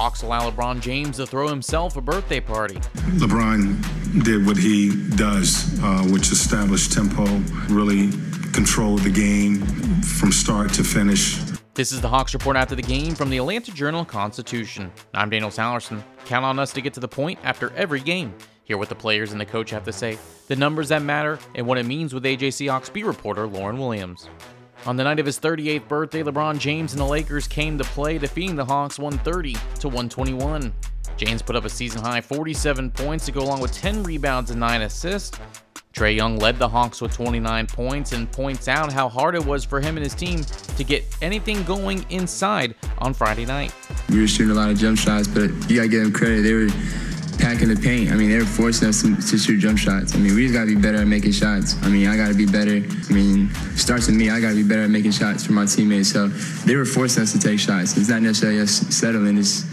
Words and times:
Hawks 0.00 0.22
allow 0.22 0.48
LeBron 0.48 0.80
James 0.80 1.18
to 1.18 1.26
throw 1.26 1.46
himself 1.46 1.94
a 1.94 2.00
birthday 2.00 2.40
party. 2.40 2.76
LeBron 3.20 4.24
did 4.24 4.46
what 4.46 4.56
he 4.56 4.88
does, 5.10 5.78
uh, 5.82 6.02
which 6.04 6.32
established 6.32 6.94
tempo, 6.94 7.26
really 7.68 8.08
controlled 8.54 9.00
the 9.00 9.10
game 9.10 9.60
from 10.00 10.32
start 10.32 10.72
to 10.72 10.82
finish. 10.82 11.36
This 11.74 11.92
is 11.92 12.00
the 12.00 12.08
Hawks 12.08 12.32
report 12.32 12.56
after 12.56 12.74
the 12.74 12.80
game 12.80 13.14
from 13.14 13.28
the 13.28 13.36
Atlanta 13.36 13.72
Journal 13.74 14.06
Constitution. 14.06 14.90
I'm 15.12 15.28
Daniel 15.28 15.50
Sallerson. 15.50 16.02
Count 16.24 16.46
on 16.46 16.58
us 16.58 16.72
to 16.72 16.80
get 16.80 16.94
to 16.94 17.00
the 17.00 17.06
point 17.06 17.38
after 17.42 17.70
every 17.76 18.00
game. 18.00 18.32
Hear 18.64 18.78
what 18.78 18.88
the 18.88 18.94
players 18.94 19.32
and 19.32 19.40
the 19.40 19.44
coach 19.44 19.68
have 19.68 19.84
to 19.84 19.92
say, 19.92 20.16
the 20.48 20.56
numbers 20.56 20.88
that 20.88 21.02
matter, 21.02 21.38
and 21.54 21.66
what 21.66 21.76
it 21.76 21.84
means 21.84 22.14
with 22.14 22.24
AJC 22.24 22.70
Hawks 22.70 22.88
beat 22.88 23.04
reporter 23.04 23.46
Lauren 23.46 23.76
Williams. 23.76 24.30
On 24.86 24.96
the 24.96 25.04
night 25.04 25.18
of 25.20 25.26
his 25.26 25.38
38th 25.38 25.88
birthday, 25.88 26.22
LeBron 26.22 26.58
James 26.58 26.92
and 26.92 27.00
the 27.00 27.04
Lakers 27.04 27.46
came 27.46 27.76
to 27.76 27.84
play, 27.84 28.16
defeating 28.16 28.56
the 28.56 28.64
Hawks 28.64 28.98
130 28.98 29.52
to 29.80 29.88
121. 29.88 30.72
James 31.18 31.42
put 31.42 31.54
up 31.54 31.66
a 31.66 31.68
season 31.68 32.00
high 32.00 32.20
47 32.20 32.90
points 32.90 33.26
to 33.26 33.32
go 33.32 33.42
along 33.42 33.60
with 33.60 33.72
10 33.72 34.02
rebounds 34.02 34.50
and 34.50 34.58
9 34.58 34.82
assists. 34.82 35.38
Trae 35.92 36.16
Young 36.16 36.38
led 36.38 36.56
the 36.58 36.68
Hawks 36.68 37.02
with 37.02 37.12
29 37.12 37.66
points 37.66 38.12
and 38.12 38.30
points 38.30 38.68
out 38.68 38.90
how 38.90 39.08
hard 39.08 39.34
it 39.34 39.44
was 39.44 39.64
for 39.64 39.80
him 39.80 39.96
and 39.96 40.04
his 40.04 40.14
team 40.14 40.44
to 40.44 40.84
get 40.84 41.04
anything 41.20 41.62
going 41.64 42.06
inside 42.08 42.74
on 42.98 43.12
Friday 43.12 43.44
night. 43.44 43.74
We 44.08 44.20
were 44.20 44.28
shooting 44.28 44.52
a 44.52 44.54
lot 44.54 44.70
of 44.70 44.78
jump 44.78 44.98
shots, 44.98 45.28
but 45.28 45.50
you 45.68 45.76
gotta 45.76 45.88
give 45.88 46.04
them 46.04 46.12
credit. 46.12 46.42
They 46.42 46.54
were 46.54 46.68
packing 47.40 47.68
the 47.68 47.76
paint. 47.76 48.12
I 48.12 48.14
mean, 48.14 48.30
they 48.30 48.38
were 48.38 48.44
forcing 48.44 48.88
us 48.88 49.02
to, 49.02 49.16
to 49.16 49.38
shoot 49.38 49.58
jump 49.58 49.78
shots. 49.78 50.14
I 50.14 50.18
mean, 50.18 50.34
we 50.34 50.42
just 50.42 50.54
gotta 50.54 50.66
be 50.66 50.76
better 50.76 50.98
at 50.98 51.06
making 51.06 51.32
shots. 51.32 51.76
I 51.82 51.88
mean, 51.88 52.06
I 52.06 52.16
gotta 52.16 52.34
be 52.34 52.46
better. 52.46 52.76
I 52.76 53.12
mean, 53.12 53.52
starts 53.76 54.06
with 54.06 54.16
me. 54.16 54.30
I 54.30 54.40
gotta 54.40 54.54
be 54.54 54.62
better 54.62 54.82
at 54.82 54.90
making 54.90 55.12
shots 55.12 55.44
for 55.46 55.52
my 55.52 55.66
teammates. 55.66 56.12
So 56.12 56.28
they 56.28 56.76
were 56.76 56.84
forcing 56.84 57.22
us 57.22 57.32
to 57.32 57.38
take 57.38 57.58
shots. 57.58 57.96
It's 57.96 58.08
not 58.08 58.22
necessarily 58.22 58.60
us 58.60 58.70
settling. 58.70 59.38
It's 59.38 59.64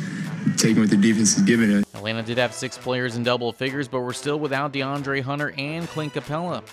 taking 0.56 0.80
what 0.80 0.90
the 0.90 0.98
defense 0.98 1.38
is 1.38 1.44
giving 1.44 1.72
us. 1.74 1.84
Atlanta 1.94 2.24
did 2.24 2.38
have 2.38 2.54
six 2.54 2.78
players 2.78 3.18
in 3.18 3.24
double 3.24 3.52
figures, 3.52 3.88
but 3.88 4.02
we're 4.02 4.14
still 4.14 4.40
without 4.40 4.72
DeAndre 4.72 5.22
Hunter 5.22 5.54
and 5.58 5.88
Clint 5.90 6.14
Capela. 6.14 6.64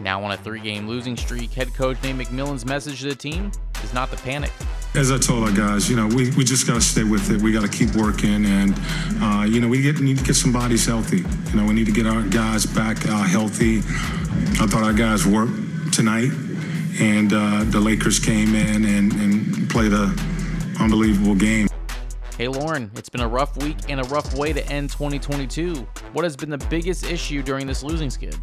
Now 0.00 0.22
on 0.22 0.32
a 0.32 0.36
three-game 0.36 0.86
losing 0.86 1.16
streak, 1.16 1.52
head 1.52 1.74
coach 1.74 1.96
Nate 2.02 2.16
McMillan's 2.16 2.64
message 2.64 3.00
to 3.00 3.08
the 3.08 3.14
team 3.14 3.50
is 3.82 3.92
not 3.94 4.10
to 4.10 4.16
panic. 4.18 4.52
As 4.96 5.12
I 5.12 5.18
told 5.18 5.46
our 5.46 5.54
guys, 5.54 5.90
you 5.90 5.96
know, 5.96 6.06
we, 6.06 6.30
we 6.30 6.42
just 6.42 6.66
got 6.66 6.74
to 6.74 6.80
stay 6.80 7.04
with 7.04 7.30
it. 7.30 7.42
We 7.42 7.52
got 7.52 7.60
to 7.60 7.68
keep 7.68 7.94
working, 7.94 8.46
and 8.46 8.74
uh, 9.20 9.44
you 9.46 9.60
know, 9.60 9.68
we 9.68 9.82
get, 9.82 10.00
need 10.00 10.16
to 10.16 10.24
get 10.24 10.36
some 10.36 10.54
bodies 10.54 10.86
healthy. 10.86 11.18
You 11.18 11.56
know, 11.60 11.66
we 11.66 11.74
need 11.74 11.84
to 11.84 11.92
get 11.92 12.06
our 12.06 12.22
guys 12.22 12.64
back 12.64 13.06
uh, 13.06 13.24
healthy. 13.24 13.80
I 14.58 14.66
thought 14.66 14.84
our 14.84 14.94
guys 14.94 15.26
worked 15.26 15.92
tonight, 15.92 16.30
and 16.98 17.30
uh, 17.30 17.64
the 17.64 17.78
Lakers 17.78 18.18
came 18.18 18.54
in 18.54 18.86
and, 18.86 19.12
and 19.12 19.68
played 19.68 19.92
a 19.92 20.14
unbelievable 20.80 21.34
game. 21.34 21.68
Hey 22.38 22.48
Lauren, 22.48 22.90
it's 22.96 23.10
been 23.10 23.20
a 23.20 23.28
rough 23.28 23.54
week 23.58 23.76
and 23.90 24.00
a 24.00 24.04
rough 24.04 24.34
way 24.34 24.54
to 24.54 24.66
end 24.72 24.90
2022. 24.90 25.74
What 26.14 26.24
has 26.24 26.36
been 26.36 26.48
the 26.48 26.66
biggest 26.68 27.04
issue 27.04 27.42
during 27.42 27.66
this 27.66 27.82
losing 27.82 28.08
skid? 28.08 28.34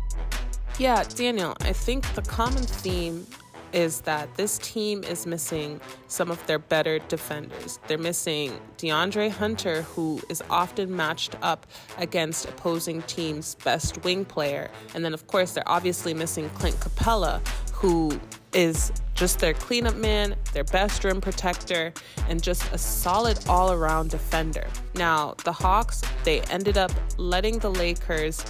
Yeah, 0.77 1.03
Daniel, 1.15 1.55
I 1.61 1.73
think 1.73 2.11
the 2.13 2.21
common 2.21 2.63
theme 2.63 3.25
is 3.73 4.01
that 4.01 4.33
this 4.35 4.57
team 4.59 5.03
is 5.03 5.25
missing 5.25 5.81
some 6.07 6.31
of 6.31 6.45
their 6.47 6.59
better 6.59 6.99
defenders. 6.99 7.79
They're 7.87 7.97
missing 7.97 8.59
DeAndre 8.77 9.31
Hunter, 9.31 9.81
who 9.81 10.21
is 10.29 10.43
often 10.49 10.95
matched 10.95 11.35
up 11.41 11.67
against 11.97 12.45
opposing 12.45 13.01
teams' 13.03 13.55
best 13.63 14.03
wing 14.03 14.25
player. 14.25 14.69
And 14.93 15.03
then, 15.03 15.13
of 15.13 15.27
course, 15.27 15.53
they're 15.53 15.67
obviously 15.67 16.13
missing 16.13 16.49
Clint 16.51 16.79
Capela, 16.79 17.45
who 17.73 18.19
is 18.53 18.91
just 19.15 19.39
their 19.39 19.53
cleanup 19.53 19.95
man, 19.95 20.35
their 20.53 20.63
best 20.63 21.03
rim 21.03 21.19
protector, 21.19 21.93
and 22.29 22.41
just 22.41 22.63
a 22.71 22.77
solid 22.77 23.39
all 23.47 23.71
around 23.71 24.09
defender. 24.09 24.67
Now, 24.95 25.35
the 25.43 25.51
Hawks, 25.51 26.01
they 26.23 26.41
ended 26.41 26.77
up 26.77 26.91
letting 27.17 27.59
the 27.59 27.71
Lakers 27.71 28.43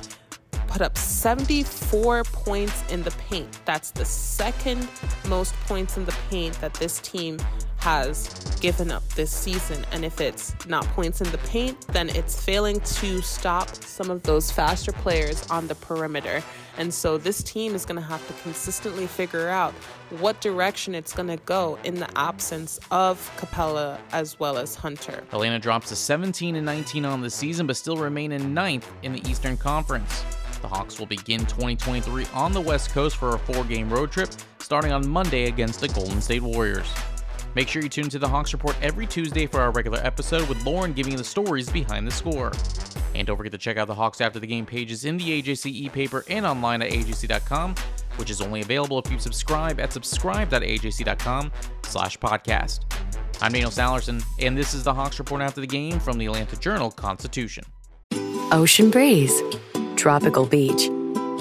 put 0.73 0.81
up 0.81 0.97
74 0.97 2.23
points 2.23 2.83
in 2.91 3.03
the 3.03 3.11
paint. 3.11 3.59
That's 3.63 3.91
the 3.91 4.05
second 4.05 4.89
most 5.27 5.53
points 5.67 5.97
in 5.97 6.05
the 6.05 6.15
paint 6.31 6.59
that 6.61 6.73
this 6.73 6.97
team 7.01 7.37
has 7.77 8.57
given 8.59 8.89
up 8.89 9.07
this 9.09 9.29
season. 9.29 9.85
And 9.91 10.03
if 10.03 10.19
it's 10.19 10.55
not 10.65 10.83
points 10.87 11.21
in 11.21 11.29
the 11.31 11.37
paint, 11.39 11.79
then 11.89 12.09
it's 12.09 12.43
failing 12.43 12.79
to 12.79 13.21
stop 13.21 13.75
some 13.75 14.09
of 14.09 14.23
those 14.23 14.49
faster 14.49 14.91
players 14.91 15.45
on 15.51 15.67
the 15.67 15.75
perimeter. 15.75 16.41
And 16.79 16.91
so 16.91 17.19
this 17.19 17.43
team 17.43 17.75
is 17.75 17.85
going 17.85 17.97
to 17.97 18.07
have 18.07 18.25
to 18.27 18.33
consistently 18.41 19.05
figure 19.05 19.49
out 19.49 19.73
what 20.21 20.41
direction 20.41 20.95
it's 20.95 21.13
going 21.13 21.29
to 21.29 21.37
go 21.45 21.77
in 21.83 21.95
the 21.95 22.09
absence 22.17 22.79
of 22.89 23.31
Capela 23.37 23.99
as 24.11 24.39
well 24.39 24.57
as 24.57 24.73
Hunter. 24.73 25.23
Atlanta 25.33 25.59
drops 25.59 25.89
to 25.89 25.95
17 25.95 26.55
and 26.55 26.65
19 26.65 27.05
on 27.05 27.21
the 27.21 27.29
season, 27.29 27.67
but 27.67 27.77
still 27.77 27.97
remain 27.97 28.31
in 28.31 28.55
ninth 28.55 28.91
in 29.03 29.13
the 29.13 29.29
Eastern 29.29 29.55
Conference. 29.55 30.23
The 30.63 30.69
Hawks 30.69 30.97
will 30.97 31.07
begin 31.07 31.41
2023 31.41 32.25
on 32.33 32.53
the 32.53 32.61
West 32.61 32.91
Coast 32.91 33.17
for 33.17 33.35
a 33.35 33.39
four 33.39 33.65
game 33.65 33.89
road 33.89 34.13
trip 34.13 34.29
starting 34.59 34.93
on 34.93 35.05
Monday 35.05 35.47
against 35.47 35.81
the 35.81 35.89
Golden 35.89 36.21
State 36.21 36.41
Warriors. 36.41 36.87
Make 37.53 37.67
sure 37.67 37.83
you 37.83 37.89
tune 37.89 38.07
to 38.07 38.17
the 38.17 38.29
Hawks 38.29 38.53
Report 38.53 38.77
every 38.81 39.05
Tuesday 39.05 39.45
for 39.45 39.59
our 39.59 39.71
regular 39.71 39.99
episode 40.03 40.47
with 40.47 40.65
Lauren 40.65 40.93
giving 40.93 41.17
the 41.17 41.23
stories 41.23 41.69
behind 41.69 42.07
the 42.07 42.11
score. 42.11 42.53
And 43.13 43.27
don't 43.27 43.35
forget 43.35 43.51
to 43.51 43.57
check 43.57 43.75
out 43.75 43.87
the 43.87 43.93
Hawks 43.93 44.21
After 44.21 44.39
the 44.39 44.47
Game 44.47 44.65
pages 44.65 45.03
in 45.03 45.17
the 45.17 45.41
AJC 45.41 45.65
e-paper 45.65 46.23
and 46.29 46.45
online 46.45 46.81
at 46.81 46.91
ajc.com, 46.91 47.75
which 48.15 48.29
is 48.29 48.39
only 48.39 48.61
available 48.61 48.97
if 48.99 49.11
you 49.11 49.19
subscribe 49.19 49.81
at 49.81 49.91
subscribe.ajc.com 49.91 51.51
slash 51.83 52.17
podcast. 52.19 52.85
I'm 53.41 53.51
Daniel 53.51 53.69
Sallerson, 53.69 54.23
and 54.39 54.57
this 54.57 54.73
is 54.73 54.85
the 54.85 54.93
Hawks 54.93 55.19
Report 55.19 55.41
After 55.41 55.59
the 55.59 55.67
Game 55.67 55.99
from 55.99 56.17
the 56.17 56.27
Atlanta 56.27 56.55
Journal-Constitution. 56.55 57.65
Ocean 58.53 58.89
breeze, 58.89 59.41
tropical 60.03 60.45
beach. 60.45 60.87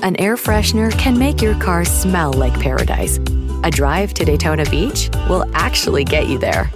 An 0.07 0.15
air 0.21 0.37
freshener 0.37 0.97
can 0.97 1.19
make 1.19 1.43
your 1.43 1.59
car 1.59 1.85
smell 1.85 2.33
like 2.33 2.55
paradise. 2.61 3.19
A 3.65 3.71
drive 3.73 4.15
to 4.15 4.25
Daytona 4.25 4.65
Beach 4.67 5.11
will 5.29 5.45
actually 5.53 6.05
get 6.05 6.29
you 6.29 6.39
there. 6.39 6.71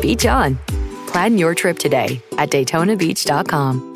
Beach 0.00 0.24
on. 0.24 0.58
Plan 1.06 1.36
your 1.36 1.54
trip 1.54 1.78
today 1.78 2.22
at 2.38 2.48
DaytonaBeach.com. 2.48 3.92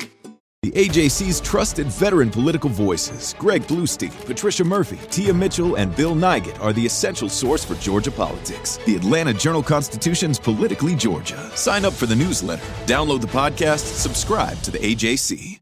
The 0.61 0.71
AJC's 0.73 1.41
trusted 1.41 1.87
veteran 1.87 2.29
political 2.29 2.69
voices, 2.69 3.33
Greg 3.39 3.63
Bluestein, 3.63 4.13
Patricia 4.27 4.63
Murphy, 4.63 4.99
Tia 5.09 5.33
Mitchell, 5.33 5.77
and 5.77 5.95
Bill 5.95 6.13
Nigut, 6.13 6.61
are 6.61 6.71
the 6.71 6.85
essential 6.85 7.27
source 7.27 7.65
for 7.65 7.73
Georgia 7.75 8.11
politics. 8.11 8.77
The 8.85 8.95
Atlanta 8.95 9.33
Journal 9.33 9.63
Constitution's 9.63 10.37
Politically 10.37 10.93
Georgia. 10.93 11.49
Sign 11.55 11.85
up 11.85 11.93
for 11.93 12.05
the 12.05 12.15
newsletter, 12.15 12.61
download 12.85 13.21
the 13.21 13.27
podcast, 13.27 13.79
subscribe 13.79 14.61
to 14.61 14.69
the 14.69 14.77
AJC. 14.77 15.61